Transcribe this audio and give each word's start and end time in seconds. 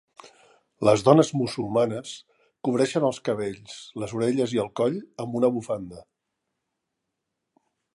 Les 0.87 1.03
dones 1.07 1.29
musulmanes 1.41 2.15
cobreixen 2.69 3.07
els 3.11 3.21
cabells, 3.31 3.77
les 4.05 4.19
orelles 4.21 4.59
i 4.59 4.65
el 4.67 4.75
coll 4.83 5.01
amb 5.27 5.41
una 5.43 5.55
bufanda. 5.61 6.05